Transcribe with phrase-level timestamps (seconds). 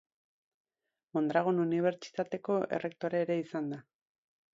[1.17, 3.79] Mondragon Unibertsitateko errektore ere izan da.